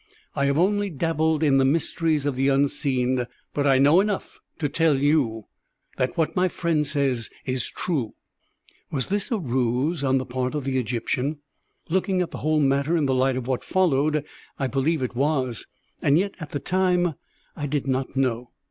I 0.35 0.45
have 0.47 0.57
only 0.57 0.89
dabbled 0.89 1.43
in 1.43 1.57
the 1.59 1.63
mysteries 1.63 2.25
of 2.25 2.35
the 2.35 2.47
unseen, 2.47 3.27
but 3.53 3.67
I 3.67 3.77
know 3.77 3.99
enough 4.01 4.39
to 4.57 4.67
tell 4.67 4.97
you 4.97 5.45
that 5.97 6.17
what 6.17 6.35
my 6.35 6.47
friend 6.47 6.87
says 6.87 7.29
is 7.45 7.67
true." 7.69 8.15
Was 8.89 9.09
this 9.09 9.29
a 9.31 9.37
ruse 9.37 10.03
on 10.03 10.17
the 10.17 10.25
part 10.25 10.55
of 10.55 10.63
the 10.63 10.79
Egyptian? 10.79 11.37
Looking 11.87 12.19
at 12.19 12.31
the 12.31 12.39
whole 12.39 12.61
matter 12.61 12.97
in 12.97 13.05
the 13.05 13.13
light 13.13 13.37
of 13.37 13.45
what 13.45 13.63
followed 13.63 14.25
I 14.57 14.65
believe 14.65 15.03
it 15.03 15.15
was. 15.15 15.67
And 16.01 16.17
yet 16.17 16.33
at 16.39 16.49
the 16.49 16.59
time 16.59 17.13
I 17.55 17.67
did 17.67 17.85
not 17.85 18.15
know. 18.17 18.49